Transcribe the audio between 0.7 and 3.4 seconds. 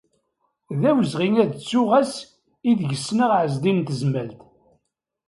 D awezɣi ad ttuɣ ass ideg ssneɣ